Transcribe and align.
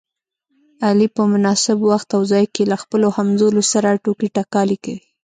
علي 0.87 1.07
په 1.15 1.21
مناسب 1.33 1.77
وخت 1.89 2.09
او 2.17 2.21
ځای 2.31 2.45
کې 2.53 2.63
له 2.71 2.77
خپلو 2.83 3.07
همځولو 3.17 3.61
سره 3.71 3.99
ټوکې 4.03 4.27
ټکالې 4.35 4.77
کوي. 4.83 5.05